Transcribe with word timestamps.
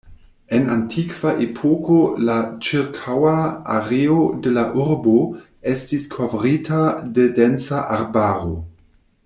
En 0.59 0.63
antikva 0.75 1.33
epoko 1.47 1.97
la 2.29 2.37
ĉirkaŭa 2.67 3.35
areo 3.75 4.17
de 4.47 4.55
la 4.57 4.65
urbo 4.85 5.15
estis 5.75 6.09
kovrita 6.17 6.83
de 7.19 7.29
densa 7.41 7.85
arbaro. 7.99 8.57